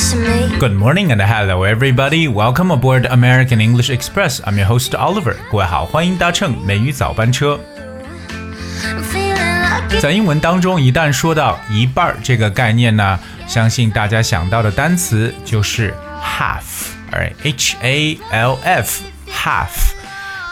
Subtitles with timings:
[0.00, 2.28] Good morning and hello everybody.
[2.28, 4.40] Welcome aboard American English Express.
[4.46, 5.36] I'm your host Oliver.
[5.50, 7.60] 各位好，欢迎搭乘美语早班车。
[10.00, 16.62] 在英文当中，一旦说到一半这个概念呢，相信大家想到的单词就是 half，
[17.12, 19.92] 而 h a l f half。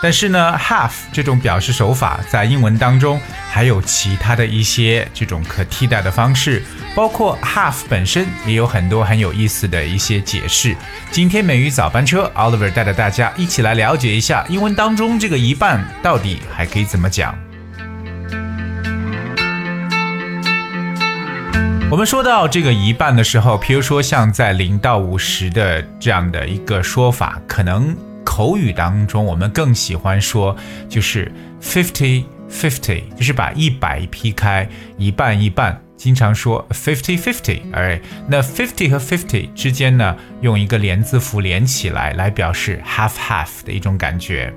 [0.02, 3.20] 但是呢，half 这种表示手法在英文当中
[3.52, 6.64] 还有其他的一些这种可替代的方式，
[6.96, 10.74] 包括 half 本身也有很多很有意思的一些解释。
[11.12, 17.38] 今天美语早班车，Oliver 带着大家一起来了解一下英文当中这个一半到底还可以怎么讲。
[21.92, 28.09] 我们说到这个一半的时候，比如说像在零到五十的这样的一个说法，可能。
[28.30, 30.56] 口语当中，我们更喜欢说
[30.88, 37.62] 就是 fifty fifty，就是把一百劈开，一半一半，经常说 fifty fifty。
[37.74, 44.54] 哎，那 fifty 和 fifty 之间呢，用一个连字符连起来，来表示 half half 的一种感觉。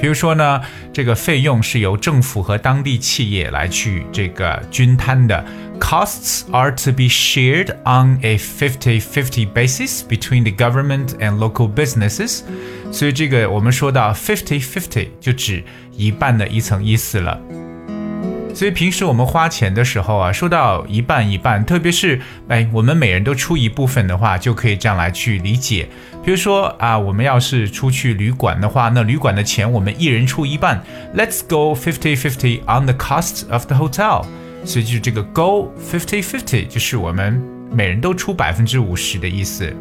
[0.00, 5.44] 比如说呢，这个费用是由政府和当地企业来去这个均摊的
[5.79, 12.41] ，costs are to be shared on a fifty-fifty basis between the government and local businesses。
[12.91, 15.63] 所以这个我们说到 fifty-fifty 就指
[15.95, 17.39] 一半的一层意思了。
[18.55, 25.89] 所以平时我们花钱的时候啊，说到一半一半，特别是哎，我们每人都出一部分的话，就可以这样来去理解。
[26.23, 30.83] 比如说啊，我们要是出去旅馆的话，那旅馆的钱我们一人出一半，
[31.17, 34.23] Let's go fifty fifty on the cost of the hotel。
[34.64, 39.74] 所以就是这个 go fifty fifty，就是我们每人都出百分之五十的意思，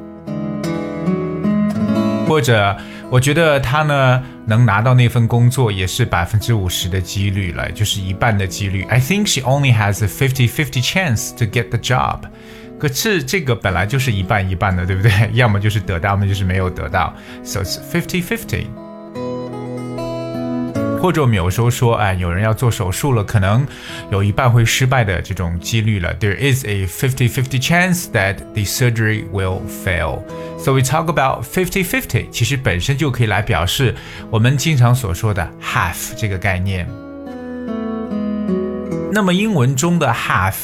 [2.28, 2.78] 或者。
[3.09, 8.84] 我觉得他呢能拿到那份工作也是百分之五十的几率了，就是一半的几率。
[8.90, 12.23] I think she only has a fifty-fifty chance to get the job。
[12.78, 15.09] 可是这个本来就是一半一半的，对不对？
[15.35, 17.16] 要么就是得到，要么就是没有得到。
[17.46, 18.66] So it's fifty-fifty。
[21.07, 23.66] 或者我们有时候说，哎，有人要做手术了，可能
[24.12, 26.13] 有一半会失败的这种几率了。
[26.19, 30.23] There is a fifty-fifty chance that the surgery will fail.
[30.57, 33.96] So we talk about fifty-fifty，其实本身就可以来表示
[34.29, 36.85] 我们经常所说的 half 这个概念。
[39.13, 40.56] 那么英文中的 half。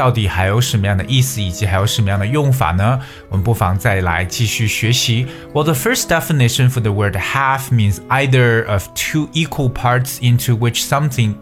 [0.00, 3.00] 到底还有什么样的意思，以及还有什么样的用法呢？
[3.28, 5.26] 我们不妨再来继续学习。
[5.52, 10.86] Well, the first definition for the word half means either of two equal parts into which
[10.86, 11.34] something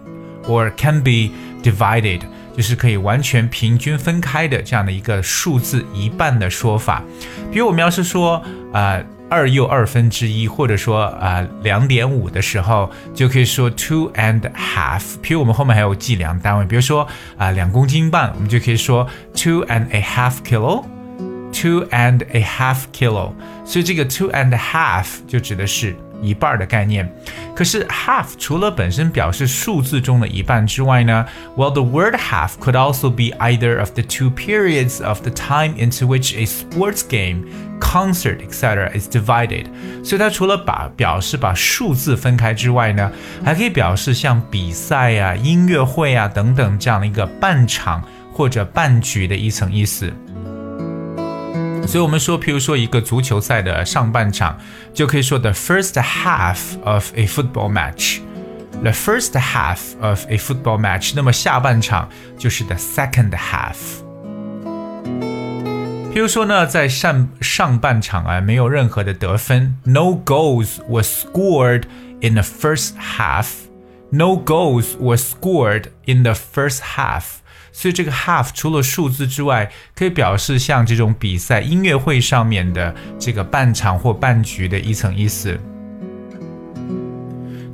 [0.46, 1.32] or can be
[1.62, 2.20] divided，
[2.56, 7.02] 就是可以完全平均分开的这样的一个数字一半的说法。
[7.50, 8.42] 比如我们要是说，
[8.72, 9.04] 呃。
[9.30, 15.02] 二又二分之一，或者说啊两点五的时候，就可以说 two and half。
[15.22, 23.32] 比如我们后面还有计量单位，比如说啊两公斤半，我们就可以说 two and a half kilo，two and a half kilo。
[23.64, 25.96] 所以这个 two and half 就指的是。
[26.22, 27.06] 一半的概念。
[27.54, 35.30] 可是 half 除了本身表示数字中的一半之外呢，well the word half could also be either of the two periods of the
[35.30, 37.42] time into which a sports game
[37.89, 39.65] concert etc is divided。
[40.03, 43.11] 所以它除了把表示把数字分开之外呢，
[43.43, 50.13] 还可以表示像比赛啊、音乐会啊等等这样的一个半场或者半局的一层意思。
[51.87, 54.55] 所以我们说，譬如说一个足球赛的上半场，
[54.93, 58.19] 就可以说 the first half of a football match。
[58.81, 61.13] the first half of a football match。
[61.15, 62.07] 那么下半场
[62.37, 64.08] 就是 the second half。
[66.11, 71.83] 譬如说呢，在上上半场啊，没有任何的得分，no goals were scored
[72.19, 73.45] in the first half。
[74.09, 77.23] No goals were scored in the first half。
[77.71, 85.57] 所以这个 half 除了数字之外，可以表示像这种比赛、音乐会上面的这个半场或半局的一层意思。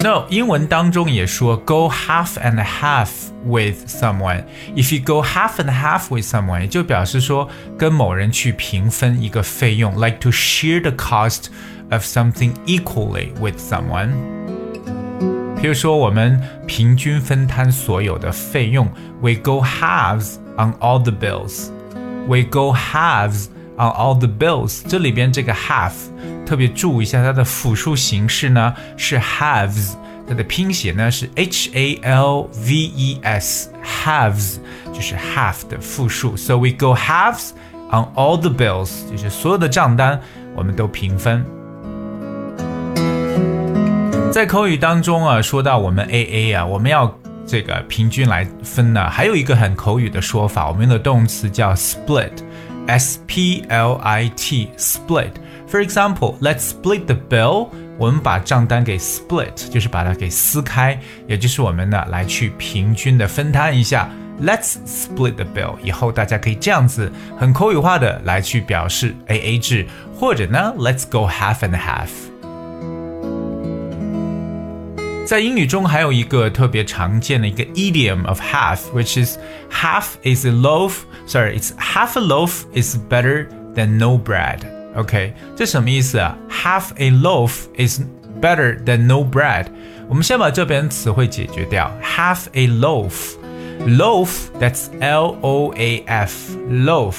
[0.05, 3.09] 那英文当中也说 go half and half
[3.45, 7.49] with someone。If you go half and half with someone，就表示说
[7.79, 11.47] 跟某人去平分一个费用，like to share the cost
[11.91, 14.11] of something equally with someone。
[15.61, 18.89] 比如说，我们平均分摊所有的费用，
[19.21, 24.81] we go halves on all the bills。we go halves on all the bills。
[24.89, 25.93] 这里边这个 half
[26.46, 29.94] 特别注意一下，它的复数形式呢是 halves，
[30.28, 34.58] 它的拼写呢是 h a l v e s，halves
[34.94, 36.38] 就是 half 的复数。
[36.38, 37.50] So we go halves
[37.90, 40.22] on all the bills，就是所有的账单
[40.56, 41.44] 我们都平分。
[44.32, 47.18] 在口语当中啊，说到我们 A A 啊，我们要
[47.48, 49.10] 这个平均来分呢。
[49.10, 52.32] 还有一个很口语的说法，我们用的动词叫 split。
[52.88, 55.32] S P L I T split.
[55.75, 57.69] For example, let's split the bill.
[57.99, 64.11] 我们把账单给 split，就是把它给撕开，也就是我们呢来去平均的分摊一下。
[64.43, 65.77] Let's split the bill。
[65.83, 72.09] 以后大家可以这样子很口语化的来去表示 A A 制，或者呢，Let's go half and half。
[75.27, 79.37] 在英语中还有一个特别常见的一个 idiom of half，which is
[79.71, 84.74] half is a loaf。Sorry，it's half a loaf is better than no bread。
[84.97, 86.37] OK，这什么意思啊？
[86.51, 88.01] Half a loaf is
[88.41, 89.67] better than no bread。
[90.09, 91.91] 我们先把这边词汇解决掉。
[92.03, 94.29] Half a loaf。loaf
[94.61, 97.15] that's L O A F loaf。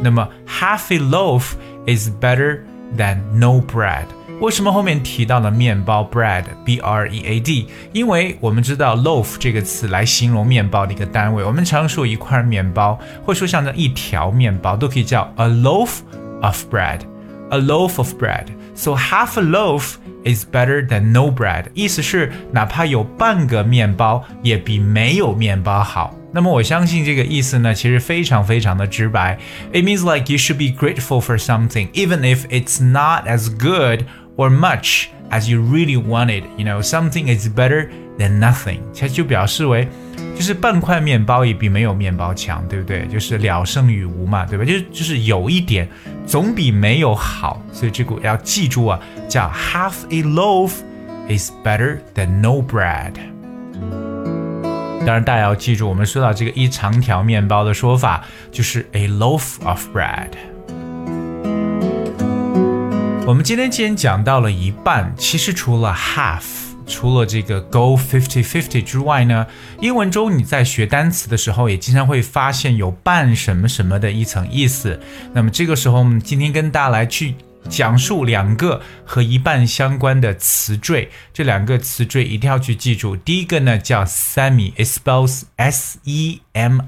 [0.00, 1.54] 那么 half a loaf
[1.86, 2.60] is better
[2.96, 4.04] than no bread。
[4.40, 7.68] 为什么后面提到了面包 bread b r e a d？
[7.92, 16.00] 因为我们知道 loaf 这个词来形容面包的一个单位，我们常说一块面包，或者说像这一条面包，都可以叫 a loaf
[16.42, 17.00] of bread。
[17.50, 18.46] A loaf of bread.
[18.74, 21.66] So half a loaf is better than no bread.
[21.74, 26.14] 意思是哪怕有半个面包，也比没有面包好。
[26.32, 29.38] 那么我相信这个意思呢，其实非常非常的直白。
[29.72, 34.06] It means like you should be grateful for something, even if it's not as good
[34.36, 36.42] or much as you really wanted.
[36.56, 38.78] You know, something is better than nothing.
[38.98, 39.86] 它就表示为，
[40.34, 43.06] 就是半块面包也比没有面包强，对不对？
[43.06, 44.64] 就是了胜于无嘛，对吧？
[44.64, 45.88] 就是就是有一点
[46.29, 47.59] 总比没有好。
[47.73, 50.73] 所以这个要记住啊，叫 half a loaf
[51.27, 53.13] is better than no bread。
[54.99, 60.29] 当然，大家要记住，我们说到这个一长条面包的说法，就是 a loaf of bread。
[63.25, 66.43] 我们今天既然讲到了一半，其实除了 half，
[66.89, 69.45] 除了这个 go fifty fifty 之外呢，
[69.79, 74.99] 英文中你在学单词的时候，也经常会发现有半什么什么的一层意思。
[75.33, 77.35] 那么这个时候，我们今天跟大家来去。
[77.67, 83.17] 讲述两个和一半相关的词缀，这两个词缀一定要去记住。
[83.17, 86.79] 第一个呢叫 semi，it spells s e m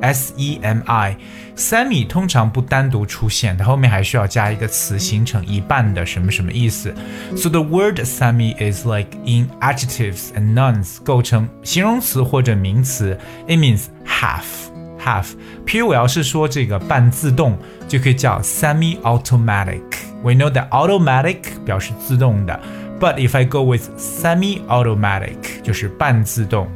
[0.00, 6.94] i，semi，s e m i，semi 通常不单独出现，它后面还需要加一个词，形成一半的什么什么意思。
[7.36, 13.18] So the word semi is like in adjectives and nouns，构成形容词或者名词。
[13.46, 15.28] It means half。half。
[15.66, 17.58] 譬如我要是说这个半自动，
[17.88, 22.58] 就可以叫 semi-automatic。We know that automatic 表示自动的，
[22.98, 26.68] but if I go with semi-automatic 就是半自动。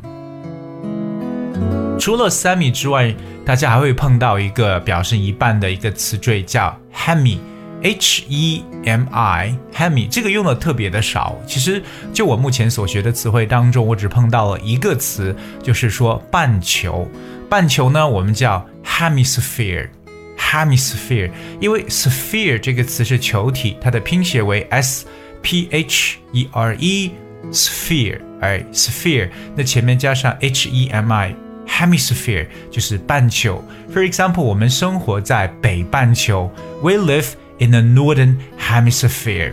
[2.00, 3.14] 除了 semi 之外，
[3.46, 7.38] 大家还会碰到一个表示一半的一个词缀，叫 hemi。
[7.83, 11.83] H E M I hemi 这个用的特别的少，其实
[12.13, 17.09] 就我目前所学的词汇当中，我只碰到了一个词，就是说半球。
[17.49, 25.07] 半球呢，我们叫 hemisphere，hemisphere，因为 sphere 这个词是球体，它的拼写为 S
[25.41, 33.63] P H E R E，sphere，哎，sphere，那前面加上 H E M I。Hemisphere 就是半球。
[33.93, 36.51] For example，我们生活在北半球，
[36.83, 39.53] We live in the northern hemisphere。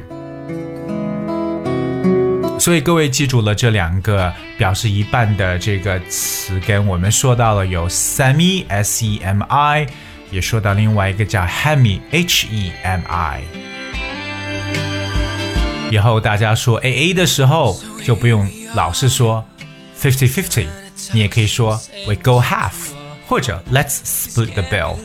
[2.58, 9.86] 所以各位记住了这两个表示一半的这个词根，我们说到了有 semi s e m i，
[10.32, 13.42] 也说到另外一个叫 hemi h e m i。
[15.92, 19.46] 以后大家说 A A 的时候，就不用老是说
[20.00, 20.66] fifty fifty，
[21.14, 22.72] 你也可以说 We go half，
[23.28, 24.96] 或者 Let's split the bill。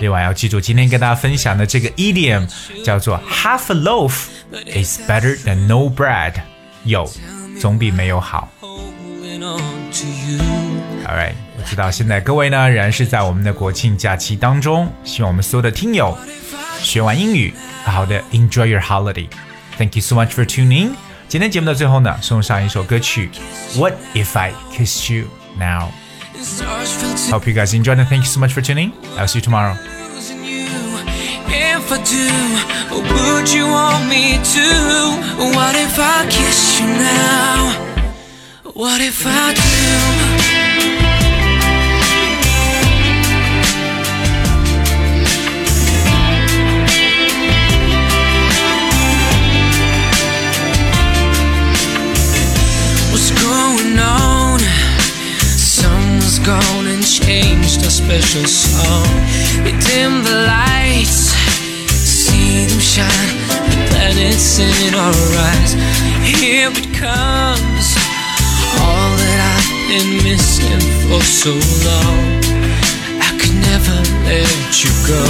[0.00, 2.46] 另外要记住，今天跟大家分享的这个 idiom
[2.84, 4.26] 叫做 “half a loaf
[4.66, 6.34] is better than no bread”，
[6.84, 7.10] 有
[7.58, 8.48] 总比没有好。
[11.06, 16.16] All right，我知道现在各位呢仍然是在我们的国庆假期当中，希望我们所有的听友
[16.80, 19.28] 学完英语，好好的 enjoy your holiday。
[19.78, 20.90] Thank you so much for tuning.
[21.28, 23.30] 今天节目的最后呢，送上一首歌曲
[23.78, 25.26] 《What If I Kissed You
[25.58, 25.88] Now》。
[27.30, 28.92] Hope you guys enjoyed and thank you so much for tuning.
[29.16, 29.76] I'll see you tomorrow.
[31.48, 32.28] If I do,
[32.92, 34.66] oh, would you want me to?
[35.56, 37.72] What if I kiss you now?
[38.74, 40.05] What if I do?
[58.06, 59.02] Special song.
[59.64, 61.34] We dim the lights,
[61.90, 63.34] see them shine,
[63.66, 65.72] the planets in our eyes.
[66.22, 67.86] Here it comes,
[68.78, 71.50] all that I've been missing for so
[71.82, 72.22] long.
[73.26, 73.98] I could never
[74.30, 75.26] let you go.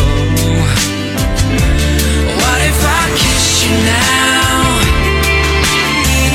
[2.36, 4.76] What if I kiss you now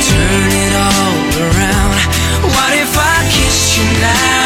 [0.10, 1.98] turn it all around?
[2.50, 4.41] What if I kiss you now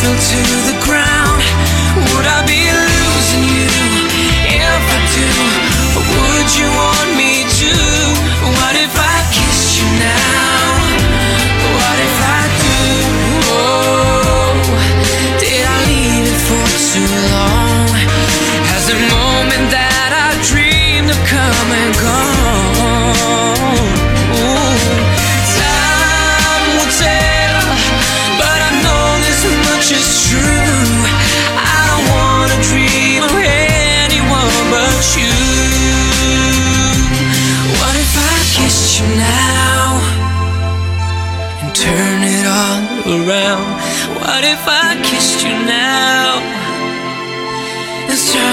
[0.00, 1.15] fell to the ground?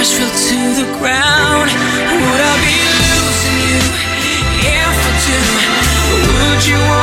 [0.03, 3.81] stars fell to the ground, would I be losing you
[4.59, 5.39] if I do?
[6.51, 7.02] Would you?